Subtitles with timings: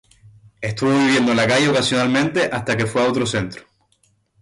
[0.61, 3.61] Estuvo viviendo en la calle ocasionalmente hasta que fue a otro centro.